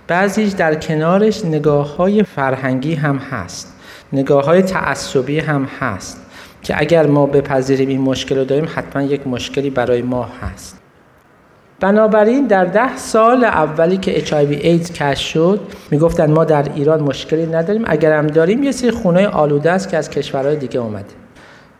[0.07, 3.73] بعضیش در کنارش نگاه های فرهنگی هم هست.
[4.13, 6.25] نگاه های تعصبی هم هست
[6.61, 10.74] که اگر ما بپذیریم این مشکل رو داریم حتما یک مشکلی برای ما هست.
[11.79, 15.59] بنابراین در ده سال اولی که اچ ایدز کشف شد
[15.91, 17.83] می‌گفتن ما در ایران مشکلی نداریم.
[17.87, 21.05] اگر هم داریم یه سری خونه آلوده است که از کشورهای دیگه اومده.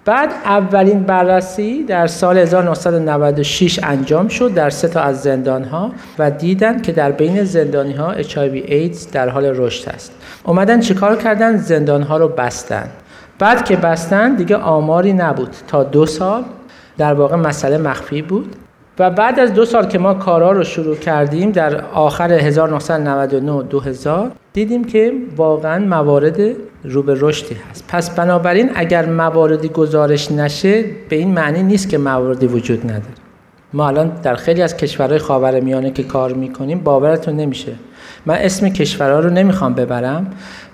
[0.05, 6.31] بعد اولین بررسی در سال 1996 انجام شد در سه تا از زندان ها و
[6.31, 10.11] دیدن که در بین زندانی ها HIV ایدز در حال رشد است.
[10.43, 12.89] اومدن چیکار کردن؟ زندان ها رو بستن.
[13.39, 15.55] بعد که بستن دیگه آماری نبود.
[15.67, 16.43] تا دو سال
[16.97, 18.55] در واقع مسئله مخفی بود.
[18.99, 24.31] و بعد از دو سال که ما کارا رو شروع کردیم در آخر 1999 2000
[24.53, 26.39] دیدیم که واقعا موارد
[26.83, 27.85] رو به رشدی هست.
[27.87, 33.13] پس بنابراین اگر مواردی گزارش نشه به این معنی نیست که مواردی وجود نداره.
[33.73, 37.71] ما الان در خیلی از کشورهای خاورمیانه که کار می‌کنیم باورتون نمیشه.
[38.25, 40.27] من اسم کشورها رو نمی‌خوام ببرم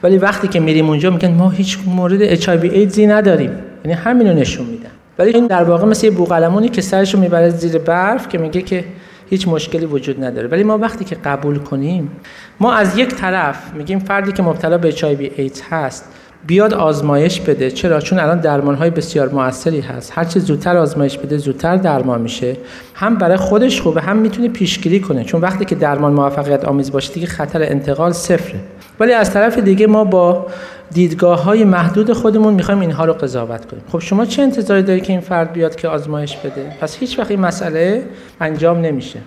[0.03, 3.51] ولی وقتی که میریم اونجا میگن ما هیچ مورد HIV ایدزی نداریم.
[3.85, 4.89] یعنی همین رو نشون میدن.
[5.19, 8.61] ولی این در واقع مثل یه بوقلمونی که سرش رو می‌بره زیر برف که میگه
[8.61, 8.83] که
[9.29, 10.47] هیچ مشکلی وجود نداره.
[10.47, 12.11] ولی ما وقتی که قبول کنیم
[12.59, 16.05] ما از یک طرف میگیم فردی که مبتلا به HIV ایدز هست
[16.47, 17.71] بیاد آزمایش بده.
[17.71, 20.11] چرا؟ چون الان درمان های بسیار موثری هست.
[20.15, 22.57] هر چه زودتر آزمایش بده زودتر درمان میشه.
[22.93, 25.23] هم برای خودش خوبه هم می‌تونه پیشگیری کنه.
[25.23, 28.59] چون وقتی که درمان موفقیت آمیز باشه دیگه خطر انتقال صفره.
[28.99, 30.47] ولی از طرف دیگه ما با
[30.93, 33.83] دیدگاه های محدود خودمون می‌خوایم اینها رو قضاوت کنیم.
[33.91, 37.31] خب شما چه انتظاری دارید که این فرد بیاد که آزمایش بده؟ پس هیچ وقت
[37.31, 38.03] این مسئله
[38.41, 39.19] انجام نمیشه.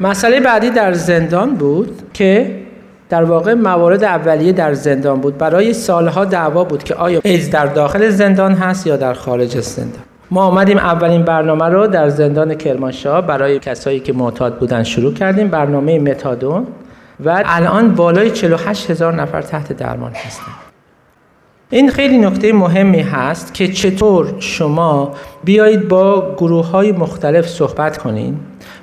[0.00, 2.62] مسئله بعدی در زندان بود که
[3.08, 5.38] در واقع موارد اولیه در زندان بود.
[5.38, 10.02] برای سالها دعوا بود که آیا ایدز در داخل زندان هست یا در خارج زندان.
[10.30, 15.48] ما آمدیم اولین برنامه رو در زندان کرمانشاه برای کسایی که معتاد بودن شروع کردیم
[15.48, 16.66] برنامه متادون.
[17.24, 20.65] و الان بالای 48 هزار نفر تحت درمان هستند
[21.70, 25.14] این خیلی نکته مهمی هست که چطور شما
[25.44, 28.36] بیایید با گروه های مختلف صحبت کنین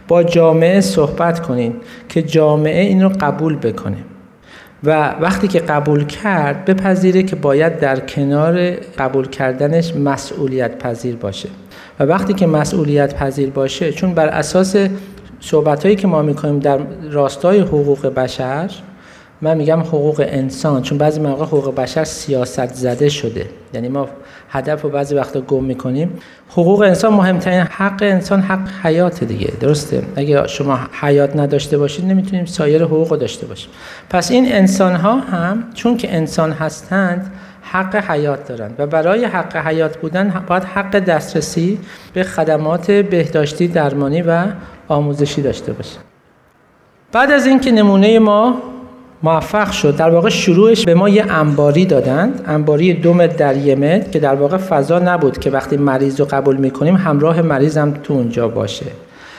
[0.07, 1.75] با جامعه صحبت کنین
[2.09, 3.97] که جامعه این رو قبول بکنه
[4.83, 11.49] و وقتی که قبول کرد بپذیره که باید در کنار قبول کردنش مسئولیت پذیر باشه.
[11.99, 14.75] و وقتی که مسئولیت پذیر باشه چون بر اساس
[15.39, 16.79] صحبت هایی که ما می‌کنیم در
[17.11, 18.69] راستای حقوق بشر
[19.41, 23.45] من میگم حقوق انسان چون بعضی موقع حقوق بشر سیاست زده شده.
[23.73, 24.07] یعنی ما
[24.49, 26.19] هدف رو بعضی وقتا گم می‌کنیم.
[26.49, 29.51] حقوق انسان مهمترین حق انسان حق حیات دیگه.
[29.59, 33.69] درسته؟ اگه شما حیات نداشته باشید نمی‌تونیم سایر حقوق رو داشته باشیم.
[34.09, 37.31] پس این انسان ها هم چون که انسان هستند
[37.61, 38.75] حق حیات دارند.
[38.77, 41.79] و برای حق حیات بودن باید حق دسترسی
[42.13, 44.45] به خدمات بهداشتی درمانی و
[44.87, 45.97] آموزشی داشته باشه
[47.11, 48.61] بعد از اینکه نمونه ما
[49.23, 49.95] موفق شد.
[49.95, 52.41] در واقع شروعش به ما یه انباری دادند.
[52.47, 53.53] انباری دو متر در
[54.11, 58.13] که در واقع فضا نبود که وقتی مریض رو قبول می‌کنیم همراه مریض هم تو
[58.13, 58.85] اونجا باشه.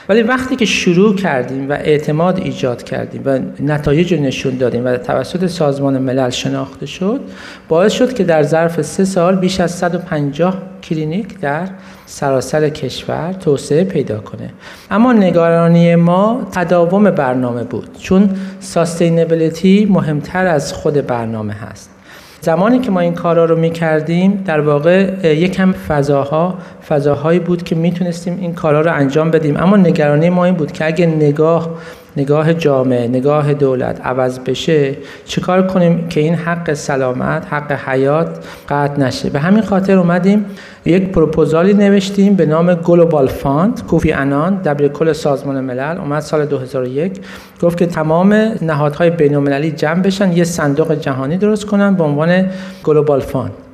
[0.09, 4.97] ولی وقتی که شروع کردیم و اعتماد ایجاد کردیم و نتایج رو نشون دادیم و
[4.97, 7.21] توسط سازمان ملل شناخته شد
[7.67, 11.67] باعث شد که در ظرف سه سال بیش از 150 کلینیک در
[12.05, 14.53] سراسر کشور توسعه پیدا کنه.
[14.91, 18.29] اما نگرانی ما تداوم برنامه بود چون
[18.59, 21.94] ساستینبیلیتی مهمتر از خود برنامه هست.
[22.41, 26.57] زمانی که ما این کارا رو می‌کردیم در واقع یکم فضاها
[26.87, 29.57] فضاهایی بود که می‌تونستیم این کارا رو انجام بدیم.
[29.57, 31.69] اما نگرانی ما این بود که اگه نگاه
[32.17, 38.99] نگاه جامعه نگاه دولت عوض بشه چیکار کنیم که این حق سلامت حق حیات قطع
[38.99, 40.45] نشه؟ به همین خاطر اومدیم
[40.85, 45.97] یک پروپوزالی نوشتیم به نام Global Fund کوفی انان دبیر کل سازمان ملل.
[45.97, 47.21] اومد سال 2001
[47.61, 52.49] گفت که تمام نهادهای بین المللی جمع بشن یه صندوق جهانی درست کنن به عنوان
[52.83, 53.64] Global Fund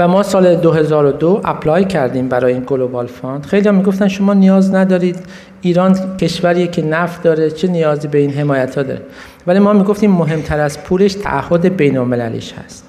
[0.00, 3.46] و ما سال 2002 apply کردیم برای این Global Fund.
[3.46, 5.16] خیلی هم می‌گفتن شما نیاز ندارید.
[5.60, 9.00] ایران کشوریه که نفت داره چه نیازی به این حمایت ها داره؟
[9.46, 12.84] ولی ما می‌گفتیم مهمتر از پولش تعهد بین المللیش هست.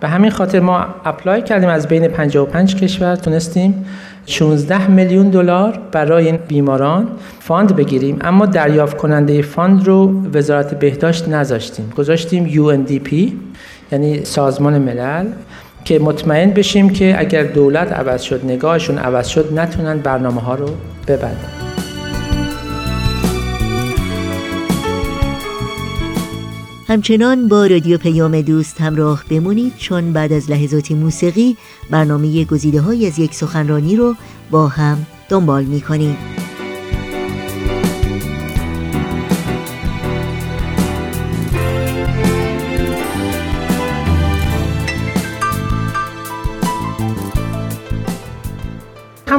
[0.00, 3.16] به همین خاطر ما apply کردیم از بین 55 کشور.
[3.16, 3.84] تونستیم
[4.26, 7.08] 16 میلیون دلار برای این بیماران
[7.40, 8.18] fund بگیریم.
[8.20, 11.92] اما دریافت کننده fund رو وزارت بهداشت نذاشتیم.
[11.96, 13.32] گذاشتیم UNDP
[13.92, 15.26] یعنی سازمان ملل.
[15.84, 20.68] که مطمئن بشیم که اگر دولت عوض شد نگاهشون عوض شد نتونن برنامه ها رو
[21.08, 21.50] ببندن
[26.88, 31.56] همچنان با رادیو پیام دوست همراه بمونید چون بعد از لحظاتی موسیقی
[31.90, 34.14] برنامه گزیده های از یک سخنرانی رو
[34.50, 36.43] با هم دنبال می کنید.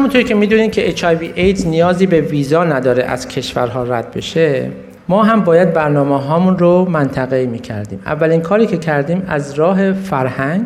[0.05, 4.69] همونطور که می‌دونید که HIV AIDS نیازی به ویزا نداره از کشورها رد بشه
[5.07, 9.93] ما هم باید برنامه هامون رو منطقه می کردیم اولین کاری که کردیم از راه
[9.93, 10.65] فرهنگ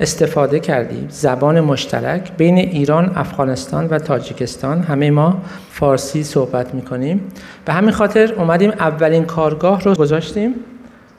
[0.00, 1.06] استفاده کردیم.
[1.10, 4.82] زبان مشترک بین ایران، افغانستان و تاجیکستان.
[4.82, 7.20] همه ما فارسی صحبت می‌کنیم.
[7.64, 10.54] به همین خاطر اومدیم اولین کارگاه رو گذاشتیم.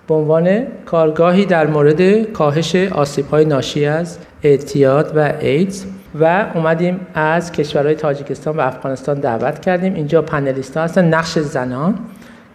[0.08, 5.86] به عنوان کارگاهی در مورد کاهش آسیب های ناشی از اعتیاد و ایدز
[6.16, 9.94] و اومدیم از کشورهای تاجیکستان و افغانستان دعوت کردیم.
[9.94, 12.00] اینجا پنلیست ها هستن نقش زنان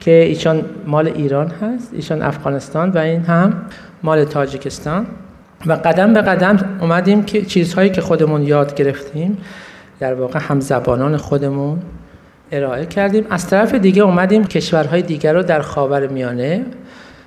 [0.00, 3.62] که ایشان مال ایران هست ایشان افغانستان و این هم
[4.02, 5.06] مال تاجیکستان.
[5.66, 9.38] و قدم به قدم اومدیم که چیزهایی که خودمون یاد گرفتیم
[10.00, 11.78] در واقع هم زبانان خودمون
[12.52, 13.26] ارائه کردیم.
[13.30, 16.64] از طرف دیگه اومدیم کشورهای دیگر رو در خاور میانه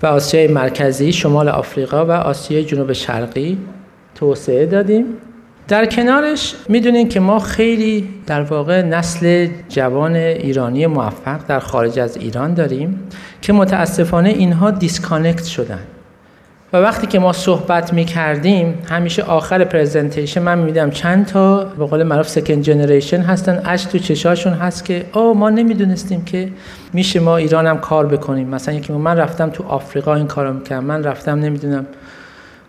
[0.04, 3.58] و آسیای مرکزی شمال آفریقا و آسیای جنوب شرقی
[4.16, 5.06] توسعه دادیم.
[5.68, 12.18] در کنارش می‌دونین که ما خیلی در واقع نسل جوان ایرانی موفق در خارج از
[12.18, 13.00] ایران داریم
[13.42, 15.80] که متاسفانه اینها disconnect شدن.
[16.74, 21.86] و وقتی که ما صحبت می کردیم همیشه آخر presentation من میدم چند تا به
[21.86, 26.50] قول معروف second generation هستن اشک تو چشاشون هست که او ما نمی‌دونستیم که
[26.94, 28.48] میشه ما ایران هم کار بکنیم.
[28.48, 31.86] مثلا یکی من رفتم تو آفریقا این کارو می‌کردم من رفتم نمی‌دونم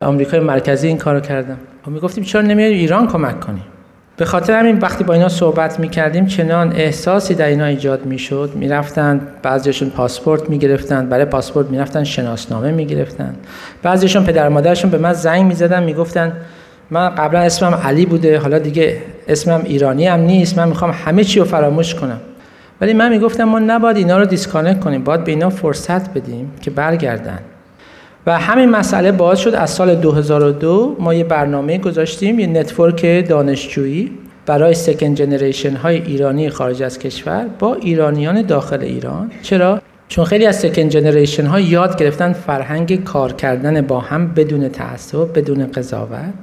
[0.01, 1.59] آمریکای مرکزی این کارو کردم.
[1.89, 3.65] و می‌گفتیم چرا نمیای ایران کمک کنیم
[4.17, 8.53] به خاطر همین وقتی با اینا صحبت می‌کردیم چنان احساسی در اینا ایجاد می‌شد.
[8.55, 13.35] می‌رفتن بعضیشون پاسپورت می‌گرفتن برای پاسپورت می‌رفتن شناسنامه می‌گرفتن.
[13.83, 16.33] بعضیشون پدر مادرشون به من زنگ می‌زدن می‌گفتن
[16.91, 21.39] من قبلا اسمم علی بوده حالا دیگه اسمم ایرانی هم نیست من می‌خوام همه چی
[21.39, 22.21] رو فراموش کنم.
[22.81, 26.71] ولی من می‌گفتم ما نباید اینا رو disconnect کنیم باید به اینا فرصت بدیم که
[26.71, 27.39] برگردن.
[28.29, 34.11] و همین مسئله باعث شد از سال 2002 ما یه برنامه گذاشتیم یه network دانشجویی
[34.47, 39.31] برای second generation های ایرانی خارج از کشور با ایرانیان داخل ایران.
[39.43, 44.69] چرا؟ چون خیلی از سکند جنریشن ها یاد گرفتن فرهنگ کار کردن با هم بدون
[44.69, 46.35] تعصب بدون قضاوت.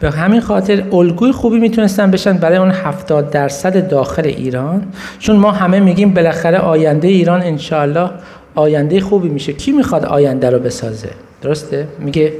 [0.00, 4.82] به همین خاطر الگوی خوبی می‌تونستن بشن برای اون 70 درصد داخل ایران.
[5.18, 8.10] چون ما همه میگیم بالاخره آینده ایران انشالله
[8.54, 9.52] آینده خوبی میشه.
[9.52, 12.32] کی می‌خواد آینده رو بسازه؟ درسته؟ میگه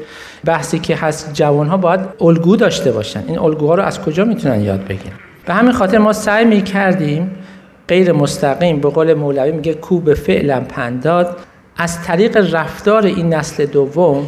[0.45, 3.25] بحثی که هست جوان ها باید الگو داشته باشن.
[3.29, 7.31] این الگوها رو از کجا می‌تونن یاد بگیرن؟ به همین خاطر ما سعی می‌کردیم
[7.89, 11.37] غیر مستقیم به قول مولوی میگه کو به فعلم پنداد.
[11.77, 14.27] از طریق رفتار این نسل دوم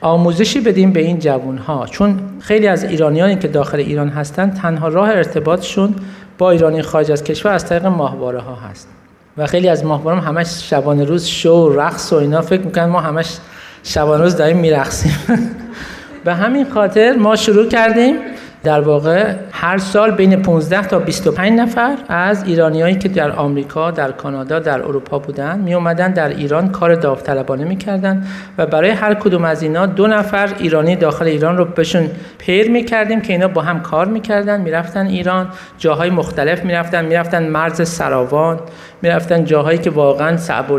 [0.00, 4.88] آموزشی بدیم به این جوان ها چون خیلی از ایرانیانی که داخل ایران هستن تنها
[4.88, 5.94] راه ارتباطشون
[6.38, 8.88] با ایرانی خارج از کشور از طریق ماهواره ها هست.
[9.36, 13.36] و خیلی از ماهواره همش شبانه روز شو رقص و اینا فکر می‌کنن ما همش
[13.84, 15.16] شبان روز داریم میرقصیم.
[16.24, 18.16] به همین خاطر ما شروع کردیم
[18.62, 24.12] در واقع هر سال بین 15 تا 25 نفر از ایرانیایی که در آمریکا، در
[24.12, 28.26] کانادا، در اروپا بودن می اومدن در ایران کار داوطلبانه می‌کردن
[28.58, 33.20] و برای هر کدوم از اینا دو نفر ایرانی داخل ایران رو بهشون پیر می‌کردیم
[33.20, 38.60] که اینا با هم کار می‌کردن می‌رفتن ایران جاهای مختلف می‌رفتن می‌رفتن مرز سراوان
[39.02, 40.70] می‌رفتن جاهایی که واقعا صعب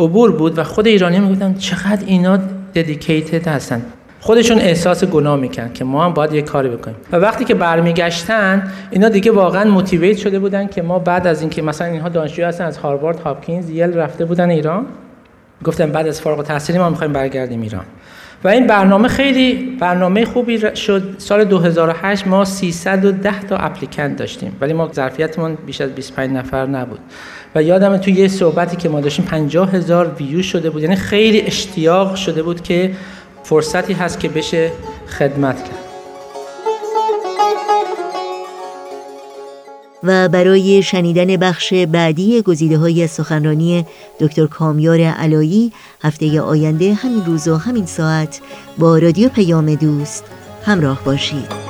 [0.00, 2.38] عبور بود و خود ایرانی می‌گفتن چقدر اینا
[2.74, 3.82] ددیکیتد هستن.
[4.20, 6.96] خودشون احساس گناه میکن که ما هم باید یه کاری بکنیم.
[7.12, 11.62] و وقتی که برمیگشتن اینا دیگه واقعا موتیویت شده بودن که ما بعد از اینکه
[11.62, 14.86] مثلا اینها دانشجو هستن از هاروارد هاپکینز یل رفته بودن ایران
[15.64, 17.84] گفتن بعد از فارغ التحصیلی ما می‌خوایم برگردیم ایران.
[18.44, 21.14] و این برنامه خیلی برنامه خوبی شد.
[21.18, 26.98] سال 2008 ما 310 تا اپلیکنت داشتیم ولی ما ظرفیتمون بیش از 25 نفر نبود.
[27.54, 30.82] و یادم توی یه صحبتی که ما داشتیم 50 هزار ویو شده بود.
[30.82, 32.90] یعنی خیلی اشتیاق شده بود که
[33.42, 34.72] فرصتی هست که بشه
[35.18, 35.90] خدمت کرد.
[40.02, 43.86] و برای شنیدن بخش بعدی گزیده های سخنرانی
[44.20, 45.72] دکتر کامیار علایی
[46.02, 48.40] هفته آینده همین روز و همین ساعت
[48.78, 50.24] با رادیو پیام دوست
[50.64, 51.69] همراه باشید.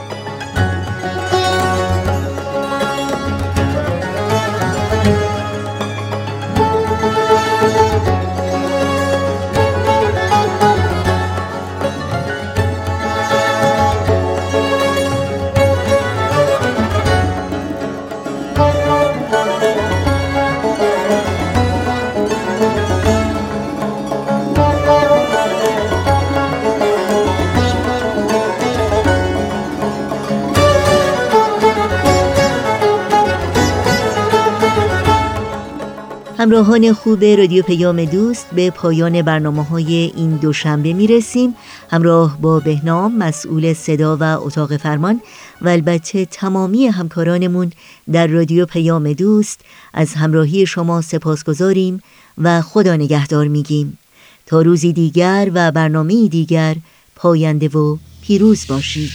[36.61, 41.54] همراهان خوب رادیو پیام دوست به پایان برنامه های این دوشنبه می رسیم
[41.90, 45.20] همراه با بهنام مسئول صدا و اتاق فرمان
[45.62, 47.72] و البته تمامی همکارانمون
[48.12, 49.61] در رادیو پیام دوست
[49.94, 52.02] از همراهی شما سپاس گذاریم
[52.38, 53.98] و خدا نگهدار میگیم.
[54.46, 56.76] تا روزی دیگر و برنامه دیگر
[57.16, 59.11] پاینده و پیروز باشید.